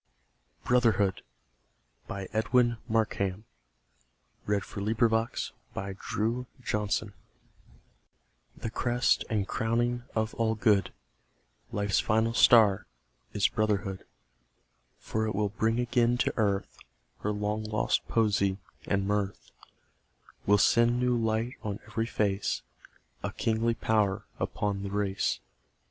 [0.67, 0.73] G H.
[0.75, 0.97] I J.
[0.97, 1.11] K L.
[2.09, 2.77] M N.
[2.89, 3.17] O P.
[3.17, 3.45] Q
[4.49, 4.55] R.
[4.55, 4.81] S T.
[4.81, 4.93] U V.
[4.95, 5.51] W X.
[5.75, 7.13] Y Z Brotherhood
[8.57, 10.91] THE crest and crowning of all good,
[11.71, 12.87] Life's final star,
[13.33, 14.03] is brotherhood;
[14.97, 16.79] For it will bring again to Earth
[17.19, 18.57] Her long lost Poesy
[18.87, 19.51] and Mirth;
[20.47, 22.63] Will send new light on every face,
[23.21, 25.39] A kingly power upon the race.